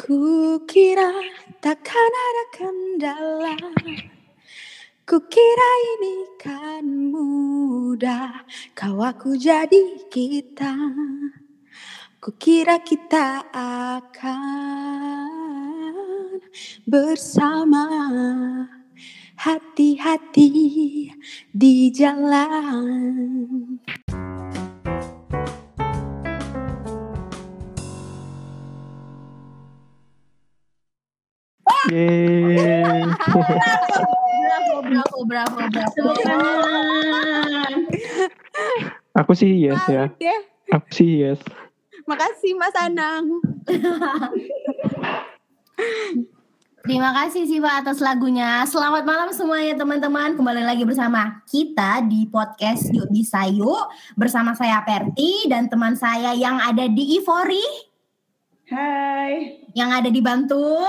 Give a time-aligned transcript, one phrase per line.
[0.00, 1.12] Kukira
[1.60, 3.52] takkan ada kendala.
[5.04, 10.72] Kukira ini kan mudah Kau aku jadi kita.
[12.16, 15.28] Kukira kita akan
[16.88, 17.84] bersama.
[19.36, 20.48] Hati-hati
[21.52, 23.76] di jalan
[31.90, 33.02] Yeay.
[34.80, 36.10] Bravo, bravo, bravo, bravo.
[39.18, 40.06] Aku sih yes ya.
[40.70, 41.42] Aku sih yes.
[42.06, 43.42] Makasih Mas Anang
[46.86, 48.62] Terima kasih sih Pak atas lagunya.
[48.70, 50.38] Selamat malam semuanya teman-teman.
[50.38, 53.90] Kembali lagi bersama kita di podcast Yuk Bisa Yuk.
[54.14, 57.66] Bersama saya Perti dan teman saya yang ada di Ivori.
[58.70, 59.58] Hai.
[59.74, 60.86] Yang ada di Bantul.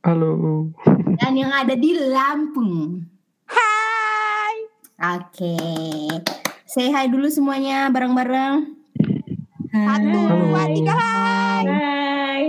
[0.00, 0.72] Halo.
[1.20, 3.04] Dan yang ada di Lampung.
[3.44, 4.56] Hai
[5.20, 5.52] Oke.
[6.64, 8.72] Say hi dulu semuanya bareng-bareng.
[9.68, 12.42] Satu, dua, tiga Hai Hai.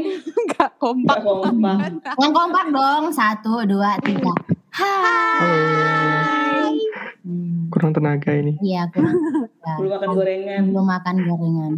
[0.56, 1.78] Gak kompak Gak kompak.
[2.16, 3.04] Yang kompak dong.
[3.12, 4.32] Satu, dua, tiga.
[4.72, 6.80] Hai.
[7.28, 8.56] Hmm, Kurang tenaga ini.
[8.64, 9.20] Iya, kurang.
[9.76, 10.62] Belum makan gorengan.
[10.72, 11.74] belum makan gorengan.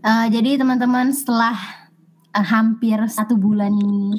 [0.00, 1.83] Eh, jadi teman-teman setelah
[2.34, 4.18] eh, hampir satu bulan ini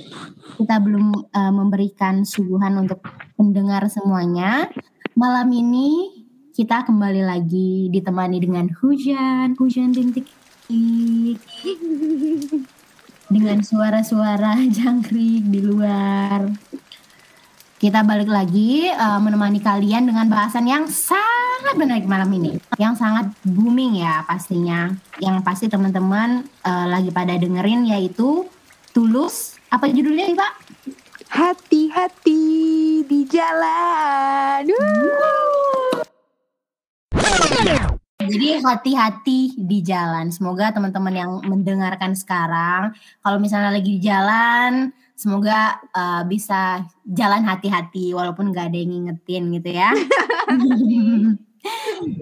[0.56, 3.04] kita belum eh, memberikan suguhan untuk
[3.36, 4.72] pendengar semuanya.
[5.16, 6.24] Malam ini
[6.56, 10.28] kita kembali lagi ditemani dengan hujan, hujan rintik
[13.28, 16.48] dengan suara-suara jangkrik di luar.
[17.86, 23.30] Kita balik lagi eh, menemani kalian dengan bahasan yang sangat menarik malam ini, yang sangat
[23.45, 24.89] booming ya pastinya.
[25.22, 28.50] Yang pasti teman-teman eh, lagi pada dengerin yaitu
[28.89, 29.61] Tulus.
[29.69, 30.53] Apa judulnya nih Pak?
[31.30, 32.41] Hati-hati
[33.06, 34.66] di jalan.
[38.18, 40.34] Jadi hati-hati di jalan.
[40.34, 48.12] Semoga teman-teman yang mendengarkan sekarang, kalau misalnya lagi di jalan, semoga eh, bisa jalan hati-hati
[48.12, 49.90] walaupun nggak ada yang ngingetin gitu ya.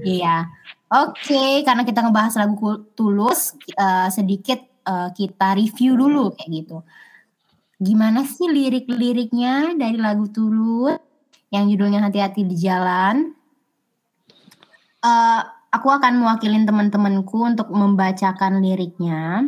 [0.04, 0.48] Iya.
[0.94, 2.56] Oke, karena kita ngebahas lagu
[2.94, 6.78] Tulus, eh, sedikit eh, kita review dulu kayak gitu.
[7.82, 10.96] Gimana sih lirik-liriknya dari lagu Tulus
[11.52, 13.36] yang judulnya Hati-hati di Jalan?
[15.04, 15.42] Eh,
[15.74, 19.44] aku akan mewakilin teman-temanku untuk membacakan liriknya.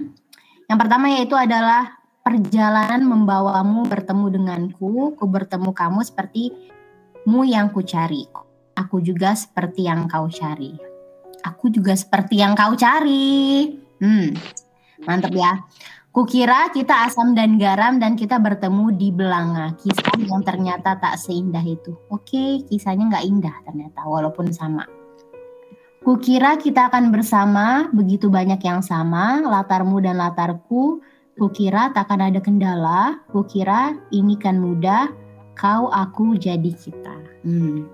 [0.66, 1.94] Yang pertama yaitu adalah
[2.26, 8.26] perjalanan membawamu bertemu denganku, ku bertemu kamu sepertimu yang ku cari.
[8.74, 10.74] Aku juga seperti yang kau cari.
[11.46, 13.78] Aku juga seperti yang kau cari.
[14.02, 14.34] Hmm,
[15.06, 15.62] mantep ya.
[16.10, 19.78] Kukira kita asam dan garam dan kita bertemu di belanga.
[19.78, 21.94] Kisah yang ternyata tak seindah itu.
[22.10, 24.88] Oke, kisahnya nggak indah ternyata, walaupun sama.
[26.02, 31.04] Kukira kita akan bersama, begitu banyak yang sama, latarmu dan latarku.
[31.36, 35.12] Kukira takkan ada kendala, kukira ini kan mudah,
[35.60, 37.12] kau aku jadi kita.
[37.44, 37.92] Hmm.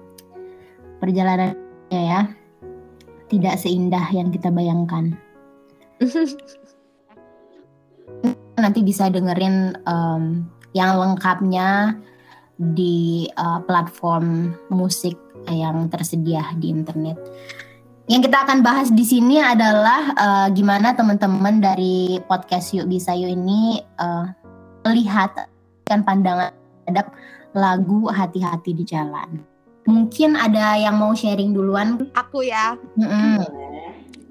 [1.01, 1.57] Perjalanannya
[1.89, 2.29] ya,
[3.33, 5.17] tidak seindah yang kita bayangkan.
[8.61, 10.45] Nanti bisa dengerin em,
[10.77, 11.97] yang lengkapnya
[12.61, 15.17] di eh, platform musik
[15.49, 17.17] yang tersedia di internet.
[18.11, 23.31] Yang kita akan bahas di sini adalah eh, gimana teman-teman dari podcast Yuk Bisa Yuk
[23.31, 24.25] ini eh,
[24.83, 25.47] melihat
[25.87, 26.51] kan pandangan
[26.83, 27.15] terhadap
[27.55, 29.39] lagu Hati-hati di Jalan.
[29.87, 32.03] Mungkin ada yang mau sharing duluan.
[32.11, 33.47] Aku ya Mm-mm.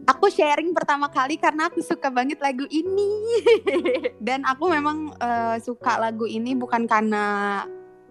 [0.04, 3.40] Aku sharing pertama kali karena aku suka banget lagu ini
[4.28, 7.64] Dan aku memang eh, suka lagu ini bukan karena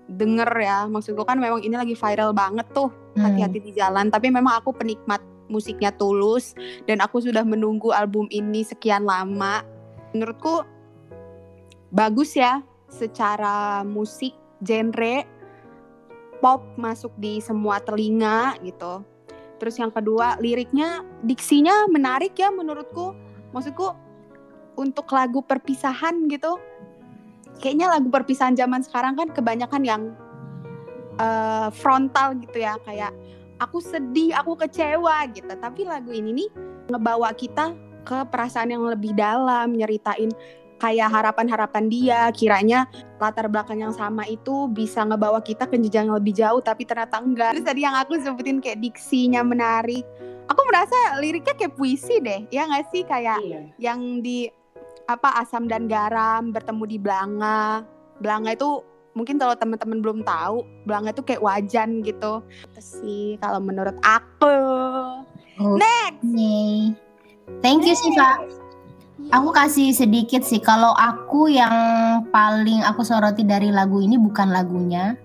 [0.09, 3.25] denger ya Maksudku kan memang ini lagi viral banget tuh Hmm.
[3.25, 5.19] Hati-hati di jalan Tapi memang aku penikmat
[5.51, 6.55] musiknya Tulus
[6.87, 9.65] Dan aku sudah menunggu album ini sekian lama
[10.15, 10.63] Menurutku
[11.91, 15.25] bagus ya Secara musik genre
[16.39, 19.03] pop masuk di semua telinga gitu
[19.59, 23.11] Terus yang kedua liriknya diksinya menarik ya menurutku.
[23.51, 23.91] Maksudku
[24.79, 26.55] untuk lagu perpisahan gitu.
[27.59, 30.01] Kayaknya lagu perpisahan zaman sekarang kan kebanyakan yang
[31.19, 33.11] eh, frontal gitu ya kayak
[33.59, 35.51] aku sedih, aku kecewa gitu.
[35.51, 36.49] Tapi lagu ini nih
[36.89, 37.75] ngebawa kita
[38.07, 40.31] ke perasaan yang lebih dalam, nyeritain
[40.79, 42.87] kayak harapan-harapan dia, kiranya
[43.19, 47.19] latar belakang yang sama itu bisa ngebawa kita ke jenjang yang lebih jauh tapi ternyata
[47.19, 47.51] enggak.
[47.53, 50.07] Terus tadi yang aku sebutin kayak diksinya menarik.
[50.49, 53.61] Aku merasa liriknya kayak puisi deh, ya nggak sih kayak Iya.
[53.77, 54.49] yang di
[55.05, 57.85] apa asam dan garam bertemu di Blanga.
[58.17, 58.81] Blanga itu
[59.13, 62.43] mungkin kalau teman-teman belum tahu, Blanga itu kayak wajan gitu.
[62.45, 64.55] Itu sih kalau menurut aku.
[65.77, 66.23] Next.
[66.23, 66.95] Oke.
[67.59, 68.45] Thank you Siva.
[69.35, 70.63] Aku kasih sedikit sih.
[70.63, 71.75] Kalau aku yang
[72.31, 75.19] paling aku soroti dari lagu ini bukan lagunya,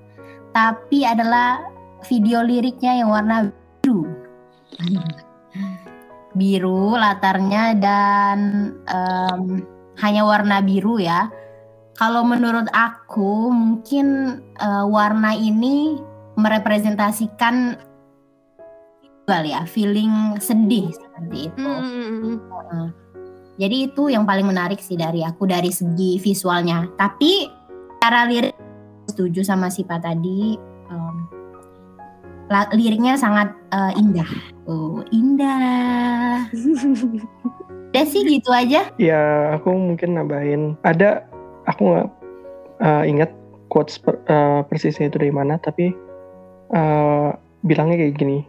[0.51, 1.63] tapi adalah
[2.05, 3.49] video liriknya yang warna
[3.81, 4.03] biru.
[6.35, 8.39] biru latarnya dan
[8.91, 9.63] em,
[10.03, 11.31] hanya warna biru ya.
[11.95, 15.99] Kalau menurut aku mungkin eh, warna ini
[16.35, 17.79] merepresentasikan
[19.25, 21.65] kali ya feeling sedih seperti itu.
[21.65, 22.37] Hmm.
[22.43, 22.87] Heeh.
[23.55, 26.91] Jadi itu yang paling menarik sih dari aku dari segi visualnya.
[26.99, 27.47] Tapi
[28.03, 28.53] cara lirik
[29.07, 30.59] setuju sama Sipa tadi.
[30.85, 31.17] em,
[32.51, 34.29] la- liriknya sangat eh, indah.
[34.67, 36.45] Oh, indah.
[37.95, 38.91] Udah sih gitu aja.
[38.99, 40.75] Ya, aku mungkin nambahin.
[40.83, 41.23] Ada,
[41.67, 42.09] aku nggak
[42.85, 43.31] uh, ingat
[43.73, 45.93] quotes per- uh, persisnya itu dari mana, tapi
[46.75, 47.35] uh,
[47.65, 48.41] bilangnya kayak gini.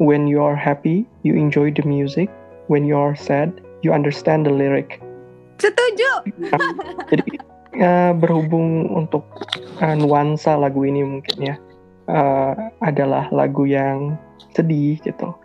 [0.00, 2.32] When you are happy, you enjoy the music.
[2.72, 3.52] When you are sad,
[3.84, 4.96] you understand the lyric.
[5.60, 6.24] Setuju.
[7.12, 7.36] Jadi
[7.84, 9.28] uh, berhubung untuk
[9.84, 11.56] uh, nuansa lagu ini mungkin ya
[12.08, 14.16] uh, adalah lagu yang
[14.56, 15.36] sedih gitu.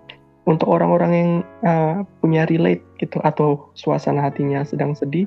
[0.46, 1.32] Untuk orang-orang yang
[1.66, 5.26] uh, punya relate gitu atau suasana hatinya sedang sedih,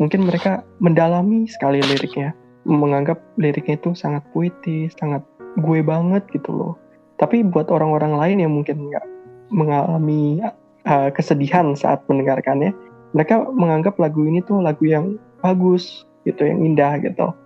[0.00, 2.32] mungkin mereka mendalami sekali liriknya,
[2.64, 5.20] menganggap liriknya itu sangat puitis, sangat
[5.60, 6.74] gue banget gitu loh.
[7.20, 9.06] Tapi buat orang-orang lain yang mungkin nggak
[9.52, 10.40] mengalami
[10.88, 12.72] uh, kesedihan saat mendengarkannya,
[13.12, 17.36] mereka menganggap lagu ini tuh lagu yang bagus gitu, yang indah gitu.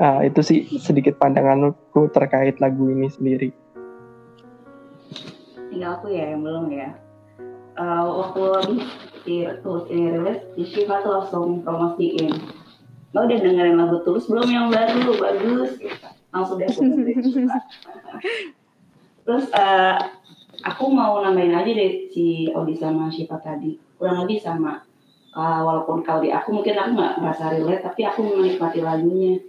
[0.00, 3.52] Ah, itu sih sedikit pandanganku terkait lagu ini sendiri.
[5.68, 6.96] Tinggal aku ya yang belum ya.
[7.76, 8.40] Eh, waktu
[9.24, 12.32] di Tulus ini rilis, di Shiva tuh langsung promosiin.
[13.10, 15.12] Lo udah dengerin lagu Tulus belum yang baru?
[15.18, 15.70] Bagus.
[16.30, 16.68] Langsung deh.
[19.26, 19.96] Terus eh,
[20.62, 23.76] aku mau nambahin aja deh si Odi sama Shiva tadi.
[23.98, 24.86] Kurang lebih sama.
[25.34, 29.42] Eh, walaupun kalau di aku mungkin aku nggak merasa relate, tapi aku menikmati lagunya.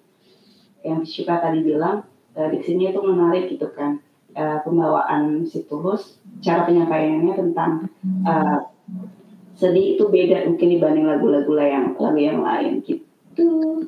[0.82, 2.02] Yang Shiva tadi bilang,
[2.34, 4.02] eh, di sini itu menarik gitu kan
[4.36, 7.72] eh, pembawaan si Tulus, cara penyampaiannya tentang
[8.26, 8.60] eh,
[9.62, 13.86] sedih itu beda mungkin dibanding lagu-lagu yang lagu yang lain gitu.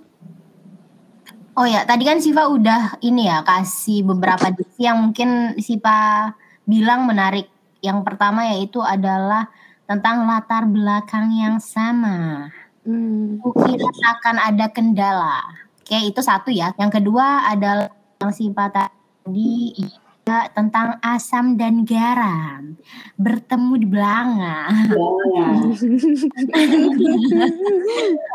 [1.53, 6.29] Oh ya, tadi kan Siva udah ini ya kasih beberapa diksi yang mungkin Siva
[6.69, 7.49] bilang menarik.
[7.81, 9.49] Yang pertama yaitu adalah
[9.89, 12.49] tentang latar belakang yang sama.
[12.85, 13.37] Hmm.
[13.41, 15.45] Kukira akan ada kendala.
[15.83, 16.73] Oke, itu satu ya.
[16.79, 19.77] Yang kedua adalah yang Siva tadi
[20.25, 22.79] tentang asam dan garam
[23.19, 24.71] bertemu di belanga.
[24.87, 25.53] Jangan.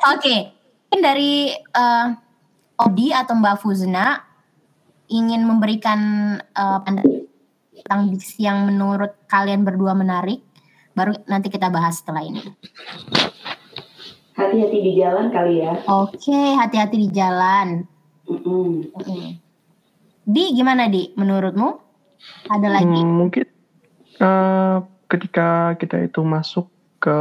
[0.12, 0.36] Oke,
[0.88, 2.06] mungkin dari eh,
[2.78, 4.20] Odi atau Mbak Fuzna
[5.08, 6.00] ingin memberikan
[6.52, 7.24] pandangan
[7.80, 10.44] tentang diksi yang menurut kalian berdua menarik,
[10.92, 12.44] baru nanti kita bahas setelah ini.
[14.36, 15.72] Hati-hati di jalan kali ya.
[15.88, 17.88] Oke, hati-hati di jalan.
[18.28, 18.92] Mm-mm.
[18.92, 19.47] Mm.
[20.28, 21.08] Di gimana di?
[21.16, 21.68] Menurutmu
[22.52, 22.84] ada lagi?
[22.84, 23.48] Hmm, mungkin
[24.20, 24.76] eh,
[25.08, 26.68] ketika kita itu masuk
[27.00, 27.18] ke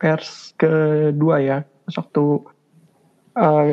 [0.00, 1.58] vers kedua ya,
[1.92, 2.24] waktu
[3.36, 3.68] eh,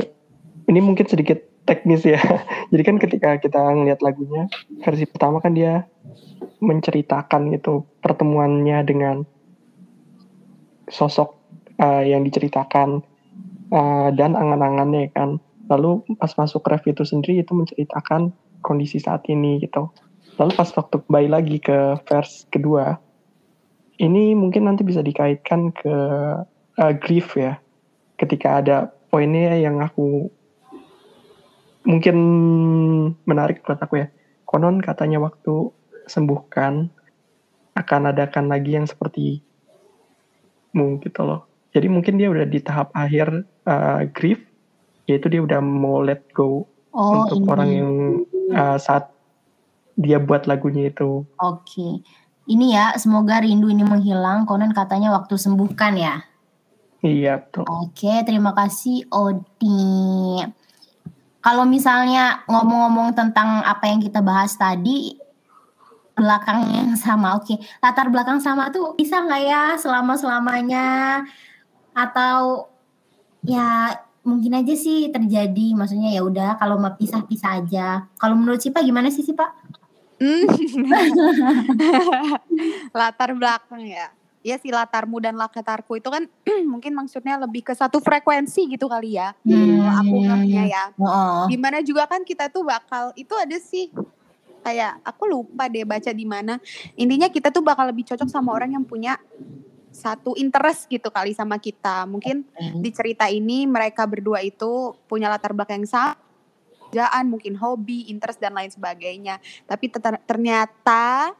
[0.68, 2.19] ini mungkin sedikit teknis ya.
[2.76, 4.52] Jadi kan ketika kita ngeliat lagunya,
[4.83, 5.88] versi pertama kan dia
[6.59, 9.24] menceritakan itu pertemuannya dengan
[10.92, 11.40] sosok
[11.80, 13.00] eh, yang diceritakan
[13.71, 15.40] eh, dan angan-angannya kan.
[15.66, 19.90] Lalu pas masuk ref itu sendiri itu menceritakan kondisi saat ini gitu.
[20.38, 23.00] Lalu pas waktu kembali lagi ke vers kedua,
[24.02, 25.95] ini mungkin nanti bisa dikaitkan ke
[26.78, 27.57] uh, grief ya.
[28.16, 28.78] Ketika ada
[29.12, 30.28] poinnya yang aku
[31.86, 32.16] mungkin
[33.24, 34.07] menarik buat aku ya.
[34.45, 35.72] Konon katanya waktu
[36.06, 36.90] sembuhkan
[37.76, 39.44] akan adakan lagi yang seperti
[40.76, 41.48] mu gitu loh.
[41.76, 44.40] Jadi mungkin dia udah di tahap akhir uh, grief,
[45.06, 47.47] yaitu dia udah mau let go Oh, untuk ini.
[47.52, 47.92] orang yang
[48.56, 49.12] uh, saat
[50.00, 51.28] dia buat lagunya itu.
[51.44, 52.00] Oke.
[52.47, 54.47] Ini ya, semoga rindu ini menghilang.
[54.47, 56.24] Konon katanya waktu sembuhkan ya.
[57.04, 57.68] Iya betul.
[57.68, 60.40] Oke, terima kasih Odi.
[61.44, 65.19] Kalau misalnya ngomong-ngomong tentang apa yang kita bahas tadi,
[66.16, 67.35] belakang yang sama.
[67.35, 71.21] Oke, latar belakang sama tuh bisa nggak ya selama-selamanya?
[71.92, 72.71] Atau
[73.44, 75.78] ya mungkin aja sih terjadi.
[75.78, 78.10] Maksudnya ya udah kalau mau pisah-pisah aja.
[78.18, 79.46] Kalau menurut Sipa gimana sih Sipa?
[80.20, 80.50] Hmm.
[82.98, 84.10] Latar belakang ya.
[84.46, 86.22] ya si latarmu dan latarku itu kan
[86.72, 89.34] mungkin maksudnya lebih ke satu frekuensi gitu kali ya.
[89.42, 89.82] Hmm.
[90.06, 90.84] Aku ngehnya ya.
[91.02, 93.90] Oh, Di mana juga kan kita tuh bakal itu ada sih
[94.66, 96.58] kayak aku lupa deh baca di mana.
[96.98, 99.18] Intinya kita tuh bakal lebih cocok sama orang yang punya
[99.95, 102.04] satu interest gitu kali sama kita.
[102.04, 102.44] Mungkin
[102.83, 106.25] di cerita ini mereka berdua itu punya latar belakang yang sama
[106.95, 109.44] kerjaan, mungkin hobi, interest dan lain sebagainya.
[109.68, 111.35] Tapi ter- ternyata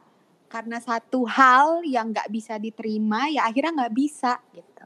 [0.52, 4.84] karena satu hal yang nggak bisa diterima, ya akhirnya nggak bisa gitu.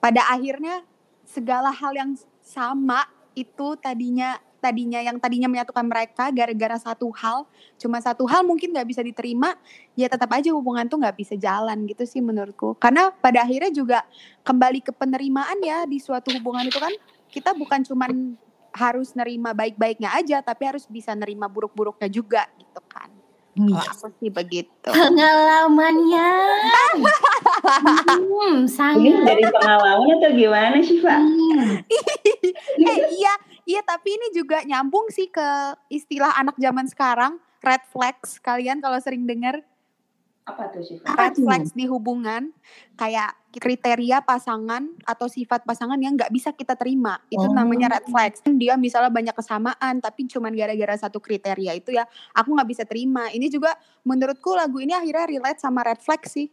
[0.00, 0.80] Pada akhirnya
[1.28, 3.04] segala hal yang sama
[3.36, 7.46] itu tadinya tadinya yang tadinya menyatukan mereka gara-gara satu hal,
[7.78, 9.54] cuma satu hal mungkin nggak bisa diterima,
[9.94, 12.74] ya tetap aja hubungan tuh nggak bisa jalan gitu sih menurutku.
[12.82, 14.02] Karena pada akhirnya juga
[14.42, 16.90] kembali ke penerimaan ya di suatu hubungan itu kan
[17.30, 18.34] kita bukan cuman
[18.74, 23.08] harus nerima baik-baiknya aja, tapi harus bisa nerima buruk-buruknya juga gitu kan.
[23.56, 23.88] Iya.
[23.88, 24.68] aku sih begitu.
[24.92, 26.28] Pengalamannya.
[26.92, 29.24] Ini hmm, sangat.
[29.24, 31.20] dari pengalaman atau gimana sih, Pak?
[31.24, 31.80] Hmm.
[32.92, 33.32] eh iya,
[33.66, 38.38] iya tapi ini juga nyambung sih ke istilah anak zaman sekarang, red flags.
[38.38, 39.60] Kalian kalau sering dengar
[40.46, 42.54] Apa tuh sih, red flags di hubungan,
[42.94, 47.18] kayak kriteria pasangan atau sifat pasangan yang nggak bisa kita terima.
[47.26, 47.50] Itu Oh.
[47.50, 48.46] namanya red flags.
[48.46, 53.26] Dia misalnya banyak kesamaan, tapi cuman gara-gara satu kriteria itu ya, aku nggak bisa terima.
[53.34, 53.74] Ini juga
[54.06, 56.46] menurutku lagu ini akhirnya relate sama red flags sih.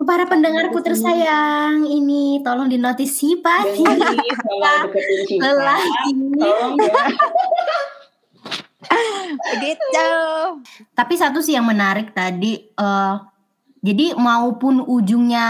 [0.00, 3.76] Para pendengarku tersayang, ini tolong dinotisi Pak.
[3.76, 5.38] Jadi sama deketin.
[5.38, 6.10] Lelaki.
[6.40, 7.04] Tolong ya.
[9.54, 10.08] Begitu.
[10.96, 13.14] Tapi satu sih yang menarik tadi, eh
[13.80, 15.48] jadi maupun ujungnya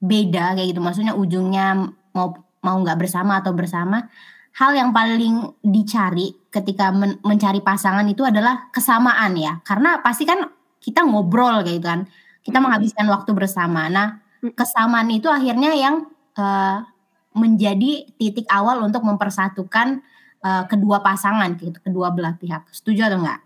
[0.00, 4.08] beda kayak gitu, maksudnya ujungnya mau mau nggak bersama atau bersama,
[4.56, 10.48] hal yang paling dicari ketika men- mencari pasangan itu adalah kesamaan ya, karena pasti kan
[10.80, 12.08] kita ngobrol kayak gitu kan,
[12.50, 13.86] kita menghabiskan waktu bersama.
[13.86, 14.18] Nah,
[14.58, 16.78] kesamaan itu akhirnya yang eh,
[17.30, 20.02] menjadi titik awal untuk mempersatukan
[20.42, 22.66] eh, kedua pasangan gitu, kedua belah pihak.
[22.74, 23.40] Setuju atau enggak?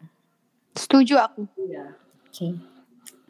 [0.75, 1.45] Setuju aku.
[1.61, 1.93] Iya.
[2.27, 2.75] Oke.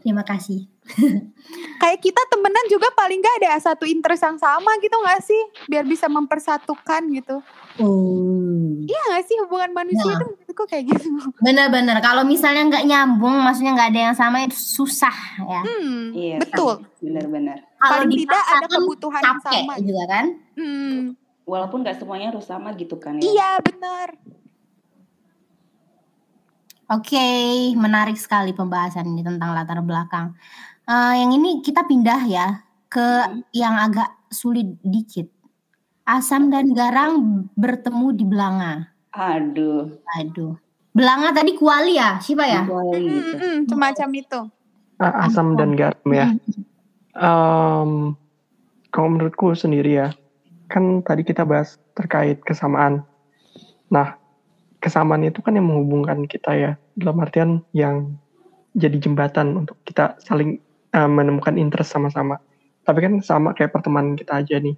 [0.05, 0.69] Terima kasih.
[1.81, 5.43] Kayak kita temenan juga paling nggak ada satu interest yang sama gitu nggak sih?
[5.69, 7.41] Biar bisa mempersatukan gitu.
[7.77, 8.79] Oh.
[8.81, 10.15] Iya nggak sih hubungan manusia Nah.
[10.15, 11.09] itu menurutku kayak gitu.
[11.45, 11.99] Bener-bener.
[11.99, 15.61] Kalau misalnya nggak nyambung, maksudnya nggak ada yang sama itu susah ya.
[15.61, 16.39] Hmm, Iya.
[16.39, 16.87] betul.
[16.99, 17.59] Benar-benar.
[17.77, 19.73] Kalau Paling tidak ada kebutuhan yang sama.
[19.77, 20.27] juga kan.
[20.55, 20.99] Hmm,
[21.45, 23.23] Walaupun nggak semuanya harus sama gitu kan ya.
[23.23, 24.17] iya benar.
[26.87, 27.27] Oke,
[27.75, 30.37] menarik sekali pembahasan ini tentang latar belakang.
[30.85, 33.09] Eh, yang ini kita pindah ya ke
[33.51, 35.27] yang agak sulit dikit.
[36.05, 38.93] Asam dan garam bertemu di belanga.
[39.17, 39.89] Aduh.
[40.21, 40.53] Aduh.
[40.93, 42.63] Belanga tadi kuali ya, siapa ya?
[42.69, 43.33] Kuali Hmm, gitu.
[43.35, 44.41] hmm, hmm, semacam itu.
[45.01, 46.31] Ah, asam dan garam ya.
[47.19, 48.15] Em,
[48.93, 50.09] kalau menurutku sendiri ya,
[50.71, 53.03] kan tadi kita bahas terkait kesamaan.
[53.91, 54.15] Nah,
[54.79, 58.15] kesamaan itu kan yang menghubungkan kita ya, dalam artian yang
[58.77, 60.61] jadi jembatan untuk kita saling
[60.95, 62.39] eh, menemukan interest sama-sama.
[62.85, 64.77] Tapi kan sama kayak pertemanan kita aja nih.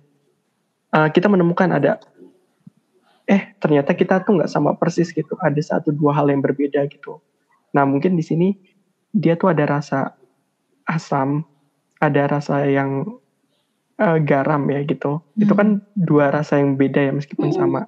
[0.97, 2.01] Eh, kita menemukan ada,
[3.29, 5.37] eh ternyata kita tuh nggak sama persis gitu.
[5.37, 7.21] Ada satu dua hal yang berbeda gitu.
[7.77, 8.57] Nah mungkin di sini
[9.13, 10.17] dia tuh ada rasa
[10.89, 11.45] asam,
[12.01, 13.05] ada rasa yang
[13.97, 15.21] eh, garam ya gitu.
[15.37, 15.61] Itu Hmm.
[15.61, 17.57] kan dua rasa yang beda ya meskipun Hmm.
[17.57, 17.81] sama.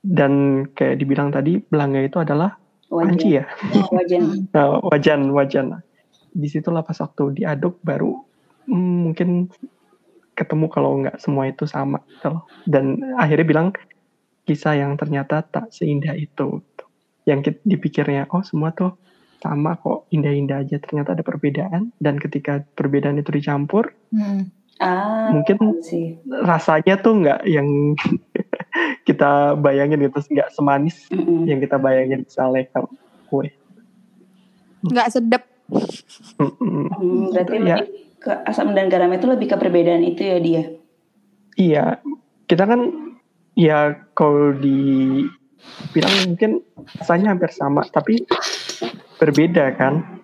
[0.00, 2.56] Dan kayak dibilang tadi, belanga itu adalah
[2.88, 3.36] panci Wajan.
[3.36, 3.44] ya,
[3.92, 4.22] Wajan.
[4.50, 5.66] Nah, wajan wajan.
[6.30, 8.14] Di situlah pas waktu diaduk baru
[8.66, 9.50] hmm, mungkin
[10.40, 12.00] ketemu kalau nggak semua itu sama.
[12.08, 12.42] gitu loh.
[12.64, 13.68] Dan akhirnya bilang
[14.42, 16.58] kisah yang ternyata tak seindah itu.
[16.58, 16.84] gitu.
[17.22, 18.96] Yang kita dipikirnya, oh semua tuh
[19.38, 20.76] sama kok, indah-indah aja.
[20.76, 21.92] Ternyata ada perbedaan.
[21.96, 24.48] Dan ketika perbedaan itu dicampur, Hmm.
[24.76, 26.16] Ah, mungkin sih.
[26.24, 27.68] rasanya tuh nggak yang
[29.04, 31.44] kita bayangin gitu, nggak semanis Mm-mm.
[31.44, 32.88] yang kita bayangin misalnya kalau
[33.28, 33.52] kue.
[34.82, 35.42] Nggak sedep.
[36.36, 36.88] Mm-mm.
[36.88, 37.76] Hmm, berarti Ya.
[37.76, 40.62] lebih ke asam dan garam itu lebih ke perbedaan itu ya dia.
[41.56, 41.84] Iya,
[42.44, 42.80] kita kan
[43.56, 46.60] ya kalau dibilang mungkin
[47.00, 48.28] rasanya hampir sama, tapi
[49.16, 50.20] berbeda kan.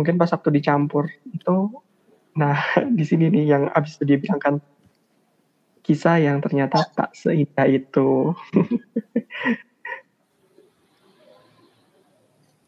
[0.00, 1.56] Mungkin pas waktu dicampur itu,
[2.32, 2.56] nah
[2.96, 4.54] di sini nih yang abis itu dia bilang kan
[5.84, 8.32] kisah yang ternyata tak seindah itu.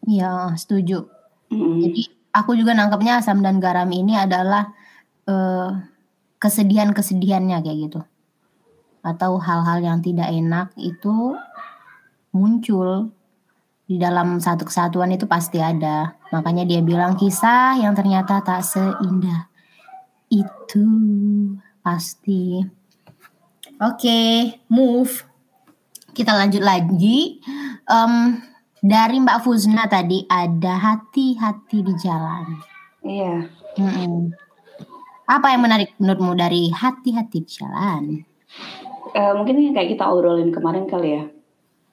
[0.02, 1.06] Iya, setuju.
[1.56, 4.72] Jadi aku juga nangkepnya asam dan garam ini adalah
[5.28, 5.70] eh,
[6.40, 8.00] kesedihan-kesedihannya kayak gitu.
[9.04, 11.36] Atau hal-hal yang tidak enak itu
[12.32, 13.12] muncul
[13.86, 16.16] di dalam satu kesatuan itu pasti ada.
[16.32, 19.52] Makanya dia bilang kisah yang ternyata tak seindah
[20.32, 20.86] itu
[21.84, 22.64] pasti.
[23.82, 25.28] Oke, move.
[26.16, 27.42] Kita lanjut lagi.
[27.84, 28.40] Um,
[28.82, 32.58] dari Mbak Fuzna tadi ada hati-hati di jalan.
[33.06, 33.46] Iya.
[33.78, 34.34] Mm-mm.
[35.30, 38.02] Apa yang menarik menurutmu dari hati-hati di jalan?
[39.14, 41.24] Eh, mungkin yang kayak kita obrolin kemarin kali ya,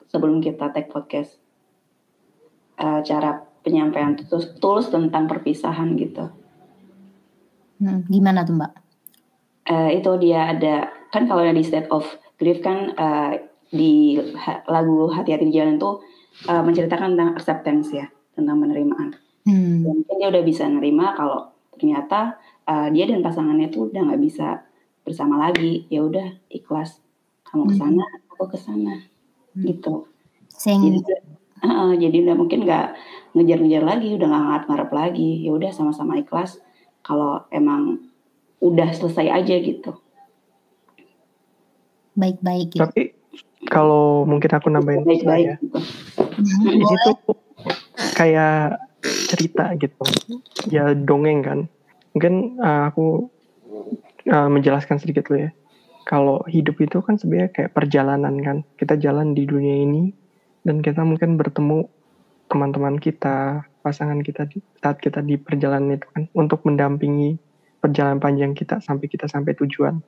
[0.09, 1.37] sebelum kita take podcast.
[2.81, 6.25] Eh, cara penyampaian tulus, tulus tentang perpisahan gitu.
[7.79, 8.73] Hmm, gimana tuh Mbak?
[9.69, 12.03] Eh, itu dia ada kan kalau yang di state of
[12.41, 16.01] grief kan eh, di ha- lagu hati-hati di jalan tuh
[16.47, 19.15] eh, menceritakan tentang acceptance ya, tentang penerimaan.
[19.47, 19.85] Hmm.
[19.85, 24.21] Dan mungkin dia udah bisa nerima kalau ternyata eh, dia dan pasangannya tuh udah nggak
[24.21, 24.63] bisa
[25.03, 25.87] bersama lagi.
[25.87, 27.01] Ya udah ikhlas.
[27.49, 28.93] Kamu ke sana, aku ke sana.
[29.57, 30.05] Gitu.
[30.53, 31.01] Sing, Jadi
[31.59, 32.87] Heeh, jadi udah mungkin nggak
[33.35, 35.43] ngejar-ngejar lagi, udah nggak ngarep-ngarep lagi.
[35.43, 36.55] Ya udah sama-sama ikhlas.
[37.03, 37.99] Kalau emang
[38.63, 39.99] udah selesai aja gitu.
[42.19, 42.83] baik-baik gitu.
[42.83, 43.03] Tapi
[43.69, 45.55] kalau mungkin aku nambahin sedikit Baik-baik ya.
[46.65, 47.01] Ini boleh.
[47.05, 47.17] tuh
[48.17, 48.81] kayak
[49.29, 50.03] cerita gitu.
[50.67, 51.59] Ya dongeng kan.
[52.17, 53.29] Mungkin uh, aku
[54.27, 55.51] uh, menjelaskan sedikit dulu ya.
[56.09, 58.57] Kalau hidup itu kan sebenarnya kayak perjalanan kan.
[58.75, 60.09] Kita jalan di dunia ini
[60.65, 61.85] dan kita mungkin bertemu
[62.49, 67.37] teman-teman kita, pasangan kita di, saat kita di perjalanan itu kan untuk mendampingi
[67.77, 70.01] perjalanan panjang kita sampai kita sampai tujuan.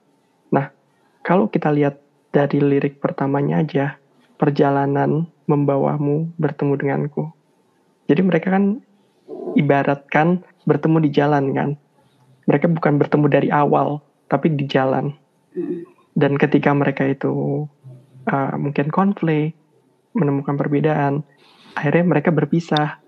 [0.50, 0.74] Nah,
[1.22, 4.00] kalau kita lihat dari lirik pertamanya aja,
[4.40, 7.30] perjalanan membawamu bertemu denganku.
[8.08, 8.80] Jadi mereka kan
[9.56, 11.70] ibaratkan bertemu di jalan kan.
[12.48, 15.14] Mereka bukan bertemu dari awal, tapi di jalan.
[16.16, 17.64] Dan ketika mereka itu
[18.28, 19.56] uh, mungkin konflik,
[20.16, 21.24] menemukan perbedaan,
[21.76, 23.00] akhirnya mereka berpisah.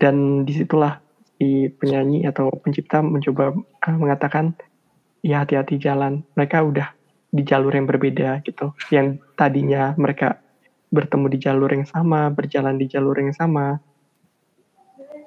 [0.00, 1.00] Dan di situlah
[1.36, 4.56] si penyanyi atau pencipta mencoba uh, mengatakan,
[5.24, 6.24] ya hati-hati jalan.
[6.36, 6.99] Mereka udah
[7.30, 8.74] di jalur yang berbeda gitu.
[8.90, 10.42] Yang tadinya mereka
[10.90, 13.78] bertemu di jalur yang sama, berjalan di jalur yang sama.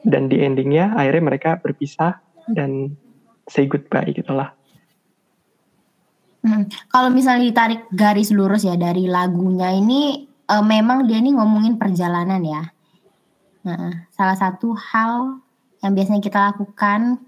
[0.04, 2.20] Dan di endingnya akhirnya mereka berpisah
[2.52, 3.00] dan
[3.48, 4.52] say goodbye gitulah.
[6.44, 11.80] Hmm, Kalau misalnya ditarik garis lurus ya dari lagunya ini eh, memang dia ini ngomongin
[11.80, 12.64] perjalanan ya.
[13.64, 15.40] Nah, salah satu hal
[15.80, 17.24] yang biasanya kita lakukan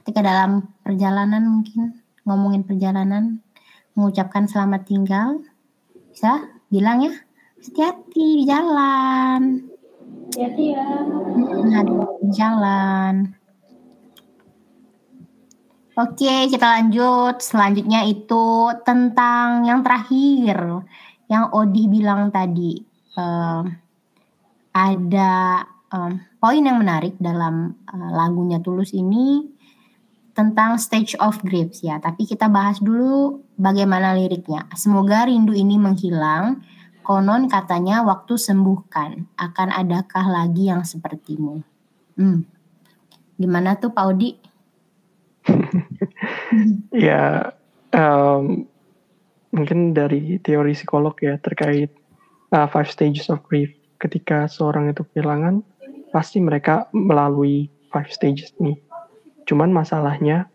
[0.00, 3.44] ketika dalam perjalanan mungkin ngomongin perjalanan
[3.92, 5.42] mengucapkan selamat tinggal
[6.12, 7.12] bisa bilang ya
[7.60, 9.68] hati-hati di jalan
[10.32, 10.84] Hati-hati ya.
[10.84, 13.14] Hmm, hati-hati di jalan
[15.92, 17.44] Oke, kita lanjut.
[17.44, 20.88] Selanjutnya itu tentang yang terakhir
[21.28, 22.80] yang Odi bilang tadi.
[23.12, 23.76] Em,
[24.72, 25.32] ada
[25.92, 29.44] em, poin yang menarik dalam eh, lagunya Tulus ini
[30.32, 32.00] tentang stage of grief ya.
[32.00, 34.68] Tapi kita bahas dulu bagaimana liriknya.
[34.76, 36.64] Semoga rindu ini menghilang.
[37.02, 39.34] Konon katanya waktu sembuhkan.
[39.34, 41.60] Akan adakah lagi yang sepertimu?
[42.14, 42.46] Hmm.
[43.36, 44.30] Gimana tuh Pak Odi?
[46.92, 47.56] Ya,
[47.96, 48.68] em,
[49.52, 51.88] mungkin dari teori psikolog ya terkait
[52.52, 53.72] uh, five stages of grief.
[53.96, 55.64] Ketika seorang itu kehilangan,
[56.12, 58.76] pasti mereka melalui five stages ini.
[59.52, 60.48] Cuman masalahnya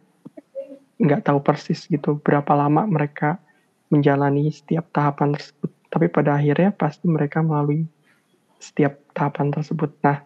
[0.97, 3.37] nggak tahu persis gitu berapa lama mereka
[3.93, 5.69] menjalani setiap tahapan tersebut.
[5.93, 7.85] Tapi pada akhirnya pasti mereka melalui
[8.57, 9.93] setiap tahapan tersebut.
[10.01, 10.25] Nah,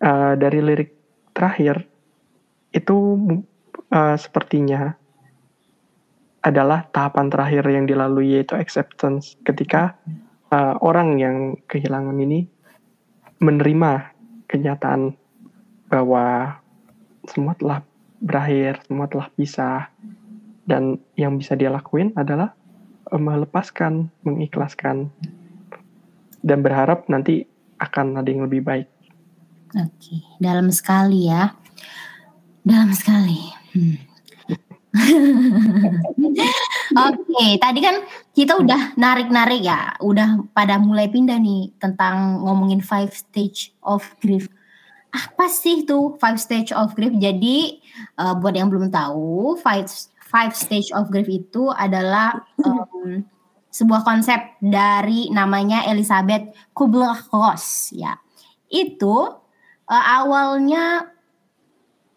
[0.00, 0.96] eh, dari lirik
[1.36, 1.84] terakhir
[2.72, 2.96] itu
[3.92, 4.96] eh, sepertinya
[6.40, 9.96] adalah tahapan terakhir yang dilalui yaitu acceptance ketika
[10.52, 11.36] uh, orang yang
[11.72, 12.44] kehilangan ini
[13.40, 14.12] menerima
[14.52, 15.16] kenyataan
[15.88, 16.60] bahwa
[17.28, 17.80] semua telah
[18.20, 19.88] berakhir, semua telah pisah
[20.64, 22.56] dan yang bisa dia lakuin adalah
[23.12, 25.12] uh, melepaskan, mengikhlaskan
[26.44, 27.44] dan berharap nanti
[27.80, 28.88] akan ada yang lebih baik.
[29.74, 31.52] Oke, dalam sekali ya.
[32.64, 33.40] Dalam sekali.
[33.74, 33.98] Hmm.
[37.10, 43.10] Oke, tadi kan kita udah narik-narik ya, udah pada mulai pindah nih tentang ngomongin five
[43.10, 44.46] stage of grief.
[45.14, 47.14] Apa sih tuh five stage of grief?
[47.14, 47.78] Jadi
[48.18, 49.86] eh, buat yang belum tahu, five
[50.26, 53.22] five stage of grief itu adalah em,
[53.70, 58.18] sebuah konsep dari namanya Elizabeth Kubler-Ross ya.
[58.66, 59.38] Itu
[59.86, 61.14] eh, awalnya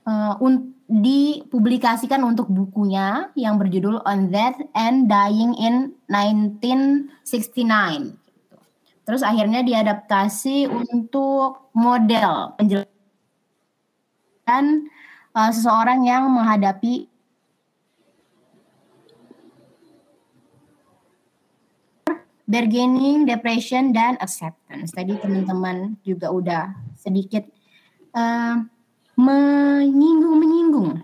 [0.09, 8.15] eh, un- dipublikasikan untuk bukunya yang berjudul On Death and Dying in 1969.
[9.07, 12.91] Terus akhirnya diadaptasi untuk model penjelasan
[15.31, 17.07] uh, seseorang yang menghadapi
[22.43, 24.91] bargaining, depression, dan acceptance.
[24.91, 27.47] Tadi teman-teman juga udah sedikit
[28.11, 28.59] uh,
[29.15, 30.99] menyinggung-menyinggung.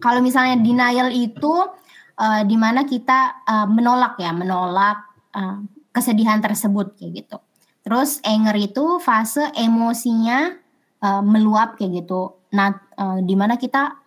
[0.00, 1.68] Kalau misalnya denial itu
[2.16, 5.04] uh, di mana kita uh, menolak ya, menolak
[5.36, 5.60] uh,
[6.00, 7.36] kesedihan tersebut kayak gitu.
[7.84, 10.56] Terus anger itu fase emosinya
[11.04, 12.40] uh, meluap kayak gitu.
[12.56, 14.00] Nah, uh, di mana kita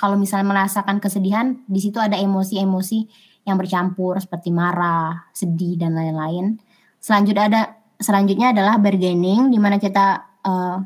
[0.00, 2.98] kalau misalnya merasakan kesedihan, di situ ada emosi-emosi
[3.44, 6.56] yang bercampur seperti marah, sedih dan lain-lain.
[6.96, 7.62] Selanjutnya ada
[8.00, 10.80] selanjutnya adalah bargaining di mana kita uh,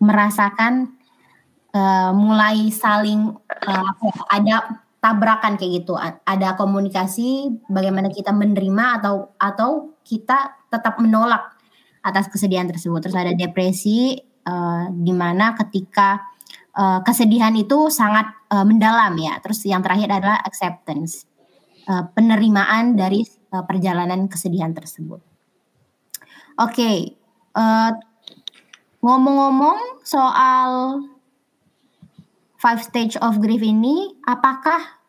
[0.00, 0.96] merasakan
[1.76, 3.28] uh, mulai saling
[3.68, 3.92] uh,
[4.32, 5.96] ada tabrakan kayak gitu.
[6.00, 11.56] Ada komunikasi bagaimana kita menerima atau atau kita tetap menolak
[12.04, 13.00] atas kesedihan tersebut.
[13.00, 16.20] Terus ada depresi uh, di mana ketika
[16.76, 19.40] uh, kesedihan itu sangat uh, mendalam ya.
[19.40, 21.24] Terus yang terakhir adalah acceptance
[21.88, 23.24] uh, penerimaan dari
[23.56, 25.24] uh, perjalanan kesedihan tersebut.
[26.60, 26.96] Oke, okay,
[27.56, 27.96] uh,
[29.00, 31.00] ngomong-ngomong soal
[32.60, 35.00] five stage of grief ini, apakah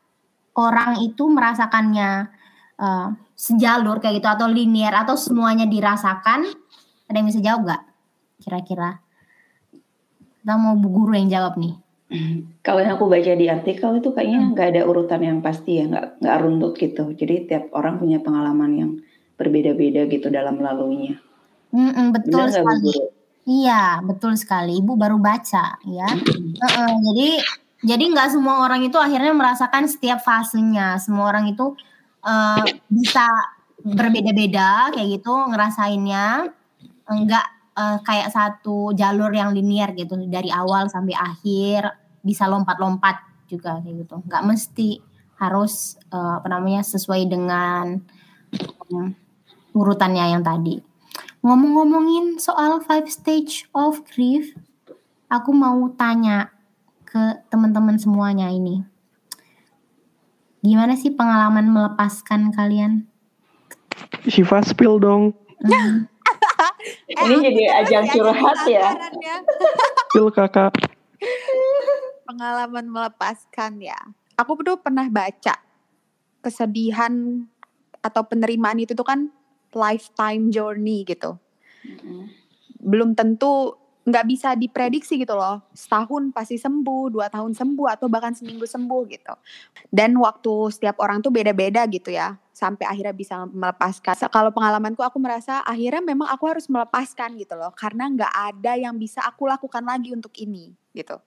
[0.55, 2.31] orang itu merasakannya
[2.79, 6.47] uh, sejalur kayak gitu atau linear atau semuanya dirasakan?
[7.11, 7.83] Ada yang bisa jawab gak?
[8.39, 9.03] Kira-kira?
[10.41, 11.75] Kita mau bu guru yang jawab nih.
[12.59, 14.51] Kalau yang aku baca di artikel itu kayaknya hmm.
[14.51, 17.15] nggak ada urutan yang pasti ya, nggak nggak runtut gitu.
[17.15, 18.91] Jadi tiap orang punya pengalaman yang
[19.39, 21.15] berbeda-beda gitu dalam melaluinya.
[21.71, 23.20] Mm betul Benar sekali.
[23.45, 24.77] Iya, betul sekali.
[24.77, 26.09] Ibu baru baca ya.
[26.61, 27.29] Uh -uh, jadi
[27.81, 31.01] jadi nggak semua orang itu akhirnya merasakan setiap fasenya.
[31.01, 31.73] Semua orang itu
[32.21, 33.25] uh, bisa
[33.81, 36.53] berbeda-beda kayak gitu ngerasainnya.
[37.09, 41.89] Enggak uh, kayak satu jalur yang linear gitu dari awal sampai akhir
[42.21, 44.89] bisa lompat-lompat juga kayak gitu nggak mesti
[45.41, 47.97] harus uh, apa namanya sesuai dengan
[48.93, 49.11] um,
[49.73, 50.79] urutannya yang tadi
[51.41, 54.53] ngomong-ngomongin soal five stage of grief
[55.25, 56.53] aku mau tanya
[57.01, 58.85] ke teman-teman semuanya ini.
[60.61, 63.09] Gimana sih pengalaman melepaskan kalian?
[64.29, 65.33] Shiva spill dong.
[65.65, 66.05] Hmm.
[67.25, 68.93] ini jadi ajang curhat ya.
[70.13, 70.77] spill kakak.
[72.29, 73.97] Pengalaman melepaskan ya.
[74.37, 75.57] Aku tuh pernah baca
[76.45, 77.43] kesedihan
[78.01, 79.29] atau penerimaan itu tuh kan
[79.73, 81.35] lifetime journey gitu.
[81.85, 82.21] Mm-hmm.
[82.81, 85.61] Belum tentu nggak bisa diprediksi gitu loh.
[85.77, 89.33] Setahun pasti sembuh, dua tahun sembuh atau bahkan seminggu sembuh gitu.
[89.93, 92.33] Dan waktu setiap orang tuh beda-beda gitu ya.
[92.51, 94.29] Sampai akhirnya bisa melepaskan.
[94.29, 97.73] Kalau pengalamanku aku merasa akhirnya memang aku harus melepaskan gitu loh.
[97.73, 101.21] Karena nggak ada yang bisa aku lakukan lagi untuk ini gitu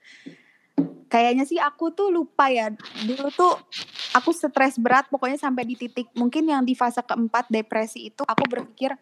[1.08, 2.72] kayaknya sih aku tuh lupa ya.
[3.04, 3.54] Dulu tuh
[4.16, 8.44] aku stres berat pokoknya sampai di titik mungkin yang di fase keempat depresi itu aku
[8.46, 8.94] berpikir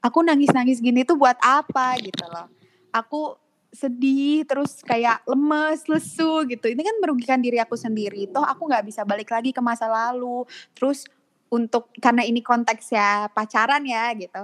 [0.00, 1.98] aku nangis-nangis gini tuh buat apa?
[2.00, 2.46] Gitu loh.
[2.90, 3.38] Aku
[3.70, 6.66] sedih terus kayak lemes lesu gitu.
[6.66, 8.26] Ini kan merugikan diri aku sendiri.
[8.30, 10.42] Toh aku nggak bisa balik lagi ke masa lalu.
[10.74, 11.06] Terus
[11.50, 14.42] untuk karena ini konteksnya pacaran ya gitu.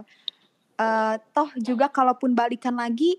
[0.76, 3.16] Uh, toh juga kalaupun balikan lagi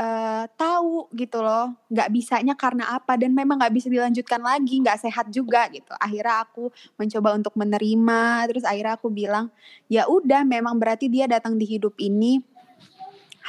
[0.00, 4.98] uh, tahu gitu loh nggak bisanya karena apa dan memang nggak bisa dilanjutkan lagi nggak
[5.04, 5.92] sehat juga gitu.
[6.00, 9.52] Akhirnya aku mencoba untuk menerima terus akhirnya aku bilang
[9.92, 12.40] ya udah memang berarti dia datang di hidup ini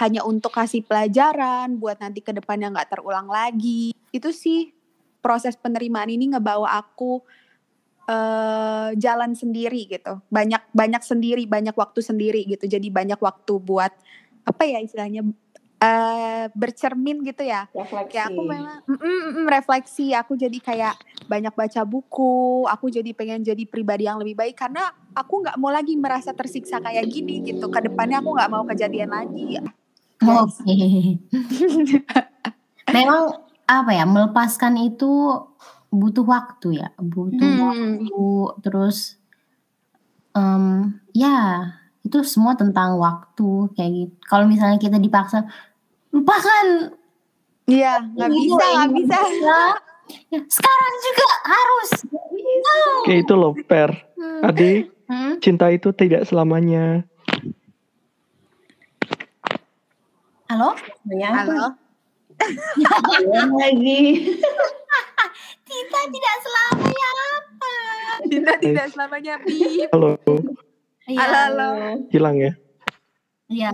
[0.04, 3.96] hanya untuk kasih pelajaran buat nanti ke depannya nggak terulang lagi.
[4.12, 4.76] Itu sih
[5.24, 7.22] proses penerimaan ini ngebawa aku
[8.10, 10.20] uh, jalan sendiri gitu.
[10.28, 12.66] Banyak banyak sendiri banyak waktu sendiri gitu.
[12.66, 13.94] Jadi banyak waktu buat
[14.42, 15.22] apa ya istilahnya
[15.82, 17.66] uh, bercermin gitu ya.
[17.74, 18.14] Refleksi.
[18.14, 20.06] Kayak aku memang mm, mm, mm, refleksi.
[20.14, 22.64] Aku jadi kayak banyak baca buku.
[22.70, 26.80] Aku jadi pengen jadi pribadi yang lebih baik karena aku nggak mau lagi merasa tersiksa
[26.80, 27.68] kayak gini gitu.
[27.74, 29.60] Ke depannya aku nggak mau kejadian lagi.
[30.22, 30.62] Oke.
[30.62, 31.18] Okay.
[32.96, 33.34] memang
[33.66, 35.42] apa ya melepaskan itu
[35.92, 37.62] butuh waktu ya, butuh hmm.
[37.66, 38.26] waktu.
[38.64, 39.18] Terus
[40.38, 44.14] um, ya itu semua tentang waktu kayak gitu.
[44.26, 45.46] Kalau misalnya kita dipaksa
[46.12, 46.92] bahkan
[47.72, 49.20] iya nggak bisa nggak bisa.
[50.28, 51.90] ya, sekarang juga harus.
[53.02, 53.96] Oke itu loh per.
[54.22, 54.46] Hmm.
[54.46, 55.42] adik hmm?
[55.42, 57.08] cinta itu tidak selamanya.
[60.52, 60.76] Halo?
[61.16, 61.80] Halo?
[63.56, 64.02] Lagi.
[65.72, 67.76] Cinta tidak selamanya apa?
[68.28, 69.36] Cinta tidak selamanya
[69.96, 70.20] halo.
[71.08, 71.70] Halo halo.
[72.12, 72.52] Hilang ya?
[73.48, 73.72] Iya.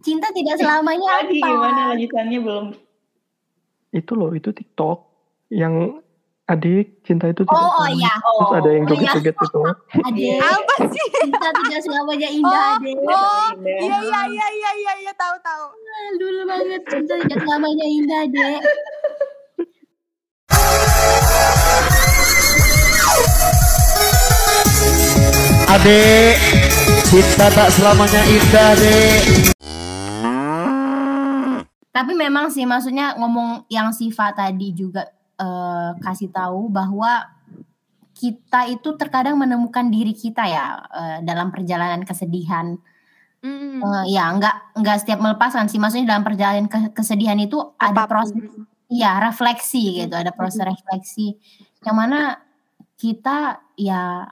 [0.00, 1.48] Cinta tidak selamanya Lagi apa?
[1.50, 2.66] gimana lanjutannya belum?
[3.90, 4.98] Itu loh, itu TikTok
[5.50, 5.98] yang
[6.44, 8.06] adik cinta itu tidak Oh, oh selamanya.
[8.06, 8.14] ya.
[8.20, 9.10] Terus ada yang Oh, iya.
[9.10, 9.60] joget-joget itu.
[10.08, 11.06] Adek, Apa sih?
[11.16, 12.96] cinta tidak selamanya indah, Oh, Adek.
[13.00, 13.48] Oh,
[13.80, 15.64] iya iya iya iya iya iya tahu tahu.
[16.16, 18.60] Dulu banget cinta tidak selamanya indah, Dek.
[25.66, 26.36] Adek,
[27.04, 29.22] cinta tak selamanya indah, Dek.
[31.94, 35.06] Tapi memang sih maksudnya ngomong yang Siva tadi juga
[35.38, 37.22] eh, kasih tahu bahwa
[38.14, 42.74] kita itu terkadang menemukan diri kita ya eh, dalam perjalanan kesedihan.
[43.46, 43.78] Mm.
[43.78, 45.78] Eh, ya, nggak nggak setiap melepaskan sih.
[45.78, 48.12] Maksudnya dalam perjalanan ke- kesedihan itu ada Apa pun.
[48.18, 48.34] proses
[48.90, 50.14] Iya, refleksi gitu.
[50.14, 51.40] Ada proses refleksi
[51.86, 52.36] yang mana
[53.00, 54.28] kita ya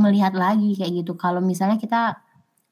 [0.00, 1.12] melihat lagi kayak gitu.
[1.14, 2.18] Kalau misalnya kita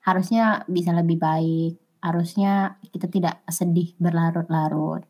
[0.01, 5.05] harusnya bisa lebih baik, harusnya kita tidak sedih berlarut-larut.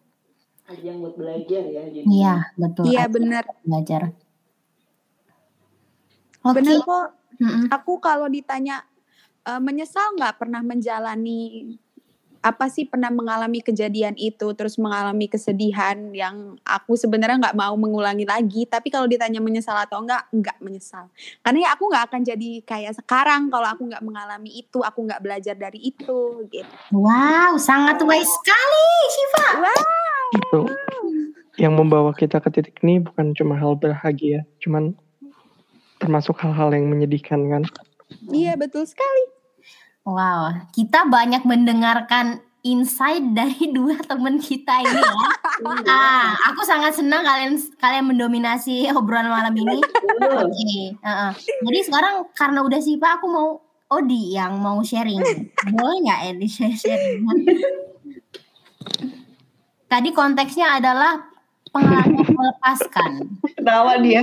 [0.71, 1.83] Ajang buat belajar ya.
[1.91, 2.07] Jadi.
[2.07, 2.85] Iya, betul.
[2.91, 3.45] Iya benar.
[3.67, 4.15] Belajar.
[6.47, 6.55] Oke.
[6.63, 7.07] Benar kok.
[7.41, 7.67] Mm-mm.
[7.73, 8.85] Aku kalau ditanya
[9.49, 11.75] eh, menyesal nggak pernah menjalani
[12.41, 18.25] apa sih pernah mengalami kejadian itu terus mengalami kesedihan yang aku sebenarnya nggak mau mengulangi
[18.25, 21.13] lagi tapi kalau ditanya menyesal atau enggak enggak menyesal
[21.45, 25.21] karena ya aku nggak akan jadi kayak sekarang kalau aku nggak mengalami itu aku nggak
[25.21, 29.47] belajar dari itu gitu Wow, sangat wise sekali, Shiva.
[30.37, 30.61] Itu
[31.61, 34.97] yang membawa kita ke titik ini bukan cuma hal bahagia, cuman
[36.01, 37.63] termasuk hal-hal yang menyedihkan kan.
[38.33, 39.40] iya betul sekali
[40.09, 45.29] Wow, kita banyak mendengarkan insight dari dua teman kita ini ya.
[45.89, 49.81] ah, aku sangat senang kalian kalian mendominasi obrolan malam ini.
[50.25, 51.33] Oke, heeh.
[51.37, 53.49] Jadi sekarang karena udah sih Pak, aku mau
[53.91, 55.19] Odi yang mau sharing.
[55.75, 57.27] Boleh nggak Edi sharing?
[59.91, 61.19] Tadi konteksnya adalah
[61.75, 63.13] pengalaman melepaskan.
[63.61, 64.23] Ketawa dia.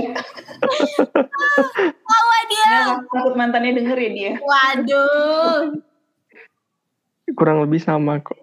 [1.86, 2.72] Tawa dia.
[3.06, 4.32] Takut mantannya denger ya dia.
[4.42, 5.78] Waduh.
[7.38, 8.40] Kurang lebih sama kok.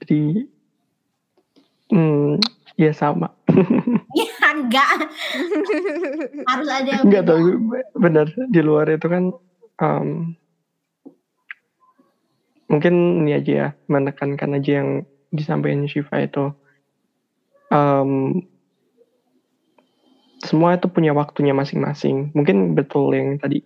[0.00, 0.48] Jadi,
[1.92, 2.40] hmm,
[2.80, 3.28] ya sama.
[4.16, 4.88] Ya enggak.
[6.48, 7.40] Harus ada yang Enggak tahu
[7.92, 9.34] benar di luar itu kan
[9.84, 10.34] em,
[12.72, 12.94] mungkin
[13.26, 16.56] ini aja ya menekankan aja yang disampaikan Shiva itu
[17.68, 18.40] Em,
[20.42, 22.30] semua itu punya waktunya masing-masing.
[22.34, 23.62] Mungkin betul yang tadi.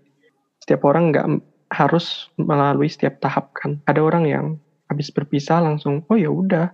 [0.63, 1.27] Setiap orang nggak
[1.73, 3.81] harus melalui setiap tahap kan.
[3.89, 4.47] Ada orang yang
[4.89, 6.69] habis berpisah langsung oh ya udah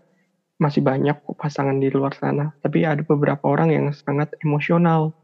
[0.59, 2.51] masih banyak kok pasangan di luar sana.
[2.61, 5.15] Tapi ada beberapa orang yang sangat emosional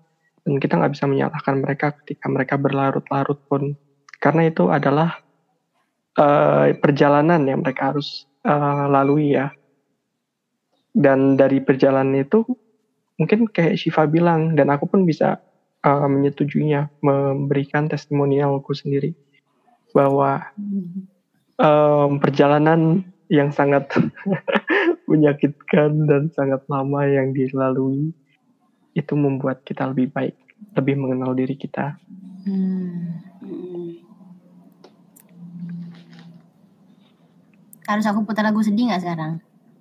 [0.46, 3.74] dan kita nggak bisa menyalahkan mereka ketika mereka berlarut-larut pun.
[4.22, 5.18] Karena itu adalah
[6.16, 9.50] eh, perjalanan yang mereka harus eh, lalui ya.
[10.94, 12.46] Dan dari perjalanan itu
[13.20, 15.38] mungkin kayak Shiva bilang dan aku pun bisa
[15.84, 19.14] eh, menyetujuinya memberikan testimonialku sendiri
[19.94, 20.42] bahwa
[21.54, 23.88] em, perjalanan yang sangat
[25.10, 28.10] menyakitkan dan sangat lama yang dilalui
[28.94, 30.36] itu membuat kita lebih baik,
[30.74, 31.98] lebih mengenal diri kita.
[32.46, 33.22] Hmm.
[33.42, 34.02] Mm.
[37.84, 39.32] Harus aku putar lagu sedih nggak sekarang?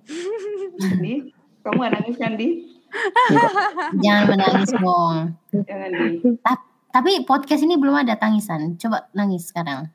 [1.00, 1.30] Di,
[1.62, 2.73] kamu gak nangis kan di?
[4.04, 5.16] Jangan menangis dong.
[5.52, 6.30] Jangan di.
[6.88, 8.78] Tapi podcast ini belum ada tangisan.
[8.78, 9.90] Coba nangis sekarang.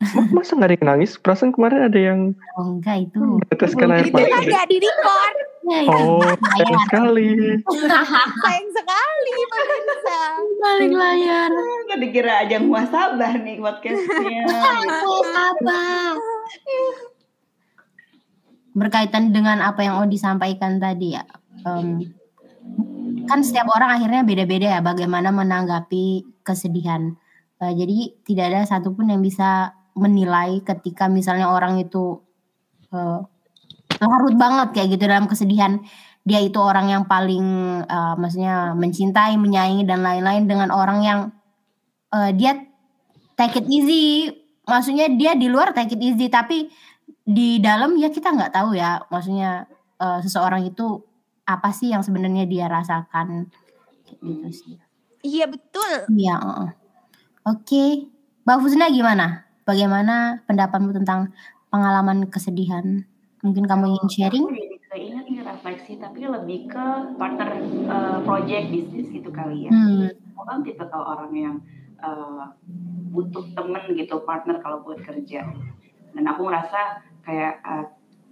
[0.32, 1.18] Masa nggak ada yang nangis?
[1.18, 2.20] Perasaan kemarin ada yang
[2.56, 3.20] Oh enggak itu.
[3.20, 4.28] meneteskan air itu mata.
[4.28, 5.48] kan nggak di record itu
[5.86, 7.28] Oh, sayang sekali.
[8.42, 10.18] sayang sekali pemirsa
[10.56, 11.50] Balik layar.
[11.84, 14.40] Nggak dikira aja muasabah nih podcastnya.
[15.04, 16.16] Oh, sabar.
[18.70, 21.22] Berkaitan dengan apa yang Odi sampaikan tadi ya.
[21.64, 22.14] Em,
[23.26, 27.14] kan setiap orang akhirnya beda-beda ya bagaimana menanggapi kesedihan.
[27.60, 32.22] Eh, jadi tidak ada satupun yang bisa menilai ketika misalnya orang itu
[32.94, 33.20] eh,
[34.00, 35.78] larut banget kayak gitu dalam kesedihan.
[36.24, 37.46] Dia itu orang yang paling
[37.84, 41.20] eh, maksudnya mencintai, menyayangi dan lain-lain dengan orang yang
[42.14, 42.56] eh, dia
[43.36, 44.32] take it easy.
[44.64, 46.70] Maksudnya dia di luar take it easy tapi
[47.20, 49.04] di dalam ya kita nggak tahu ya.
[49.12, 49.68] Maksudnya
[50.00, 51.09] eh, seseorang itu
[51.56, 53.50] apa sih yang sebenarnya dia rasakan
[54.20, 54.74] gitu sih.
[55.22, 56.70] iya betul Iya, heeh.
[57.48, 57.84] Oke.
[58.44, 59.46] Mbak Fusna gimana?
[59.64, 61.32] Bagaimana pendapatmu tentang
[61.70, 63.04] pengalaman kesedihan?
[63.40, 64.46] Mungkin kamu ingin sharing?
[64.90, 69.70] Keinget nih refleksi, tapi lebih ke partner eh, project bisnis gitu kali ya.
[69.70, 70.10] Hmm.
[70.34, 71.56] Kan tipe kalau orang yang
[72.02, 72.44] eh,
[73.14, 75.46] butuh temen gitu, partner kalau buat kerja.
[76.10, 77.86] dan aku merasa kayak uh,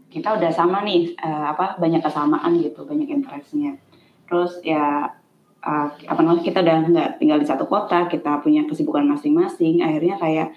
[0.09, 3.77] kita udah sama nih uh, apa banyak kesamaan gitu banyak interestnya.
[4.25, 5.13] Terus ya
[5.61, 10.17] uh, apa namanya kita udah nggak tinggal di satu kota kita punya kesibukan masing-masing akhirnya
[10.17, 10.49] kayak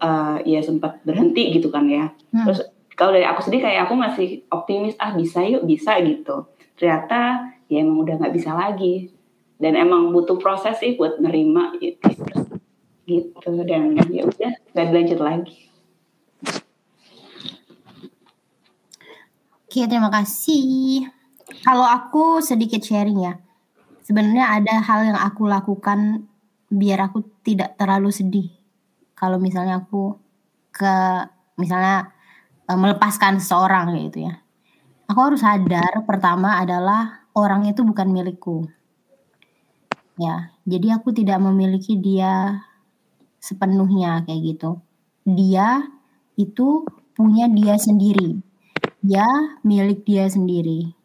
[0.00, 2.10] uh, ya sempat berhenti gitu kan ya.
[2.32, 2.48] Hmm.
[2.48, 2.64] terus
[2.94, 6.48] kalau dari aku sendiri kayak aku masih optimis ah bisa yuk bisa gitu.
[6.80, 9.12] Ternyata ya emang udah nggak bisa lagi.
[9.54, 12.10] Dan emang butuh proses sih buat nerima gitu
[13.04, 13.50] gitu.
[13.68, 15.73] Dan ya udah nggak dilanjut lagi
[19.74, 21.02] Oke, terima kasih.
[21.66, 23.34] Kalau aku sedikit sharing ya.
[24.06, 26.30] Sebenarnya ada hal yang aku lakukan
[26.70, 28.54] biar aku tidak terlalu sedih.
[29.18, 30.14] Kalau misalnya aku
[30.70, 31.26] ke
[31.58, 32.06] misalnya
[32.70, 34.38] eh, melepaskan seseorang gitu ya.
[35.10, 38.70] Aku harus sadar pertama adalah orang itu bukan milikku.
[40.22, 42.62] Ya, jadi aku tidak memiliki dia
[43.42, 44.78] sepenuhnya kayak gitu.
[45.26, 45.82] Dia
[46.38, 46.86] itu
[47.18, 48.53] punya dia sendiri
[49.04, 49.28] dia
[49.60, 50.96] milik dia sendiri.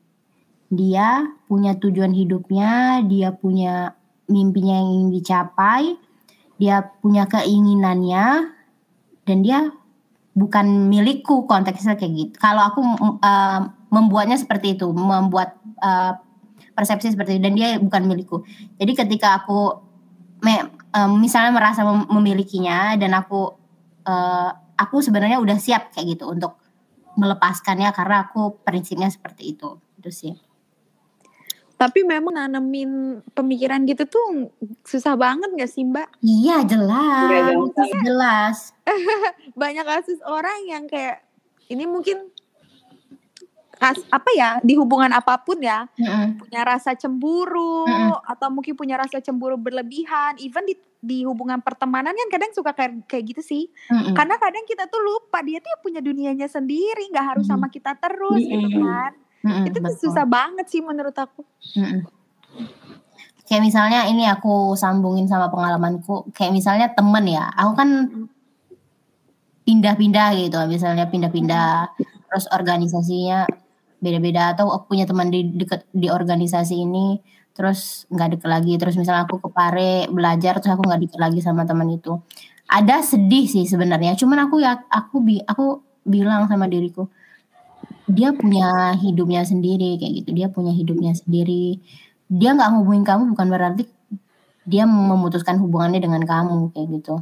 [0.71, 3.97] Dia punya tujuan hidupnya, dia punya
[4.29, 5.97] mimpinya yang ingin dicapai,
[6.61, 8.53] dia punya keinginannya,
[9.25, 9.73] dan dia
[10.37, 12.33] bukan milikku konteksnya kayak gitu.
[12.37, 12.79] Kalau aku
[13.19, 13.59] uh,
[13.89, 16.21] membuatnya seperti itu, membuat uh,
[16.77, 18.45] persepsi seperti itu, dan dia bukan milikku.
[18.77, 19.81] Jadi ketika aku
[20.45, 23.57] me- uh, misalnya merasa mem- memilikinya, dan aku
[24.05, 26.58] uh, aku sebenarnya udah siap kayak gitu untuk
[27.19, 30.33] melepaskannya karena aku prinsipnya seperti itu itu sih
[31.75, 34.51] Tapi memang nanemin pemikiran gitu tuh
[34.83, 36.11] susah banget gak sih Mbak?
[36.19, 38.03] iya jelas Nggak gampang.
[38.03, 38.57] jelas
[39.63, 41.23] Banyak kasus orang yang kayak
[41.67, 42.27] ini mungkin
[43.71, 46.43] kas apa ya di hubungan apa pun ya Mm-mm.
[46.43, 48.27] punya rasa cemburu Mm-mm.
[48.27, 53.07] atau mungkin punya rasa cemburu berlebihan even di di hubungan pertemanan kan kadang suka kayak
[53.07, 54.11] kayak gitu sih Mm-mm.
[54.11, 57.51] karena kadang kita tuh lupa dia tuh punya dunianya sendiri nggak harus Mm.
[57.55, 58.83] sama kita terus gitu Mm-mm.
[58.83, 59.11] kan
[59.47, 60.01] Mm-mm, itu tuh betul.
[60.11, 61.47] susah banget sih menurut aku
[61.79, 62.03] Mm-mm.
[63.47, 67.89] kayak misalnya ini aku sambungin sama pengalamanku kayak misalnya temen ya aku kan
[69.63, 71.95] pindah-pindah gitu misalnya pindah-pindah
[72.27, 73.47] terus organisasinya
[73.99, 77.19] beda-beda atau aku punya teman di deket di organisasi ini
[77.59, 78.73] terus nggak deket lagi.
[78.79, 82.15] Terus misalnya aku ke Pare belajar terus aku nggak deket lagi sama teman itu.
[82.71, 87.11] Ada sedih sih sebenarnya cuman aku ya aku bi aku bilang sama diriku
[88.09, 90.29] dia punya hidupnya sendiri kayak gitu.
[90.33, 91.77] Dia punya hidupnya sendiri.
[92.25, 93.83] Dia nggak ngubungin kamu bukan berarti
[94.65, 97.15] dia memutuskan hubungannya dengan kamu kayak gitu.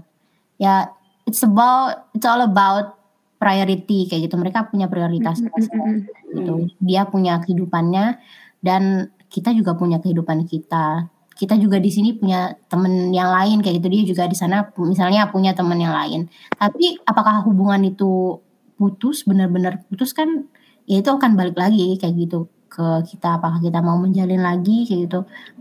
[0.59, 0.91] Ya
[1.27, 2.95] it's about it's all about
[3.35, 4.35] priority kayak gitu.
[4.39, 5.43] Mereka punya prioritas
[6.31, 6.71] gitu.
[6.79, 8.17] Dia punya kehidupannya
[8.63, 11.07] dan kita juga punya kehidupan kita.
[11.37, 13.87] Kita juga di sini punya temen yang lain kayak gitu.
[13.93, 16.25] Dia juga di sana misalnya punya temen yang lain.
[16.57, 18.41] Tapi apakah hubungan itu
[18.77, 20.45] putus benar-benar putus kan
[20.89, 22.49] ya itu akan balik lagi kayak gitu.
[22.67, 25.19] Ke kita apakah kita mau menjalin lagi kayak gitu.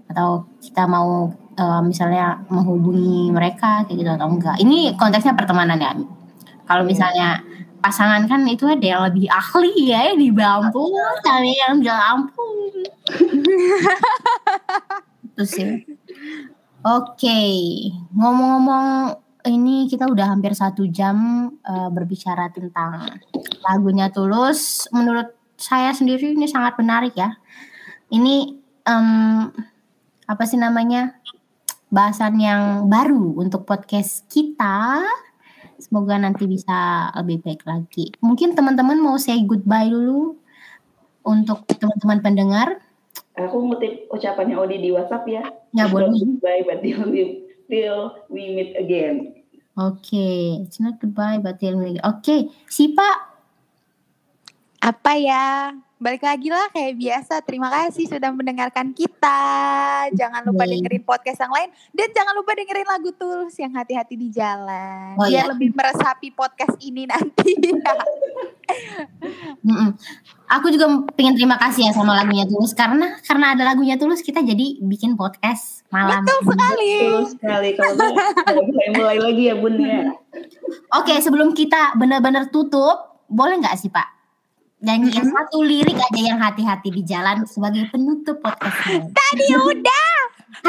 [0.09, 1.29] Atau kita mau
[1.61, 4.57] eh, misalnya menghubungi mereka kayak gitu atau enggak.
[4.57, 5.93] Ini konteksnya pertemanan ya.
[6.67, 7.45] Kalau misalnya
[7.81, 12.73] pasangan kan itu ada yang lebih ahli ya di bambu tapi yang di ampun.
[15.33, 15.85] Itu sih.
[16.87, 17.43] Oke
[18.15, 23.21] ngomong-ngomong ini kita udah hampir satu jam eh, berbicara tentang
[23.63, 24.91] lagunya Tulus.
[24.91, 27.33] Menurut saya sendiri ini sangat menarik ya.
[28.13, 28.55] Ini
[28.87, 29.09] em,
[30.27, 31.17] apa sih namanya
[31.91, 35.03] bahasan yang baru untuk podcast kita
[35.87, 38.11] Semoga nanti bisa lebih baik lagi.
[38.19, 40.35] Mungkin teman-teman mau say goodbye dulu
[41.23, 42.83] untuk teman-teman pendengar.
[43.39, 45.47] Aku ngutip ucapannya Odi di WhatsApp ya.
[45.71, 46.11] Ya boleh.
[46.11, 47.23] Goodbye, but till we,
[47.71, 49.31] till we meet again.
[49.79, 53.39] Oke, it's not goodbye but till we- Oke, Sipa.
[54.77, 59.41] apa ya balik lagi lah kayak biasa terima kasih sudah mendengarkan kita
[60.13, 60.77] jangan lupa Baik.
[60.77, 65.25] dengerin podcast yang lain dan jangan lupa dengerin lagu tulus yang hati-hati di jalan Oh,
[65.25, 65.53] biar ya.
[65.57, 67.57] lebih meresapi podcast ini nanti
[69.63, 69.95] Mm-mm.
[70.47, 74.43] Aku juga pengen terima kasih ya sama lagunya Tulus karena karena ada lagunya Tulus kita
[74.43, 76.23] jadi bikin podcast malam.
[76.23, 76.91] betul sekali
[77.31, 77.95] sekali kalau
[78.63, 80.13] mulai mulai lagi ya bun ya.
[80.95, 84.07] Oke, sebelum kita benar-benar tutup, boleh nggak sih Pak?
[84.77, 89.09] Nyanyiin satu lirik aja yang hati-hati di jalan sebagai penutup podcast ini.
[89.09, 90.13] tadi udah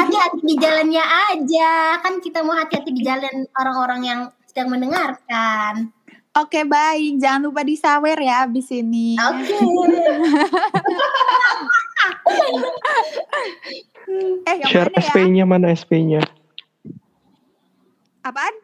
[0.00, 5.92] hati-hati di jalannya aja kan kita mau hati-hati di jalan orang-orang yang sedang mendengarkan
[6.32, 9.56] oke baik jangan lupa disawer ya abis ini oke
[14.48, 16.24] eh yang Share mana ya SP-nya mana SP-nya?
[18.24, 18.56] apaan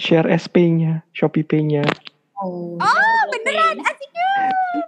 [0.00, 1.84] Share SP-nya, Shopee Pay-nya.
[2.40, 2.80] Oh.
[2.80, 3.01] asiknya.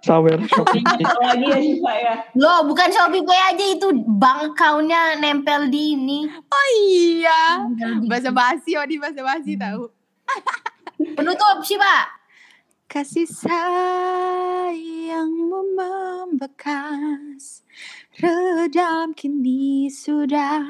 [0.05, 0.85] Sawer Shopee.
[1.25, 1.57] Lagi ya
[1.97, 2.15] ya.
[2.37, 3.89] Loh, bukan Shopee Pay aja itu
[4.21, 6.29] bank account-nya nempel di ini.
[6.29, 7.65] Oh iya.
[7.73, 9.89] Di- Bahasa basi, Odi bahasa basi tahu.
[11.17, 12.21] Penutup sih, Pak.
[12.85, 14.77] Kasih sayangmu
[15.75, 17.65] membekas
[18.21, 20.63] Redam kini sudah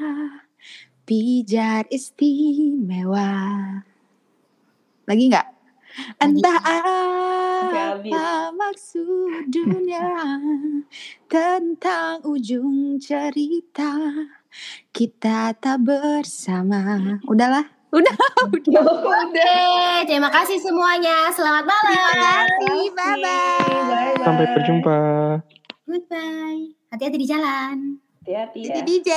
[1.05, 3.29] Pijar istimewa
[5.05, 5.47] Lagi nggak?
[6.19, 8.11] Entah habis.
[8.11, 10.39] apa maksud dunia
[11.31, 13.95] Tentang ujung cerita
[14.91, 18.11] Kita tak bersama Udahlah Udah,
[18.51, 18.83] udah,
[19.23, 19.55] Oke,
[20.03, 21.31] terima kasih semuanya.
[21.31, 21.95] Selamat malam.
[21.95, 24.19] Terima kasih, bye-bye Bye-bye.
[24.19, 24.99] Sampai berjumpa.
[25.87, 26.75] Goodbye.
[26.91, 27.75] Hati-hati di jalan.
[28.19, 28.67] Hati-hati ya.
[28.67, 29.09] Jadi DJ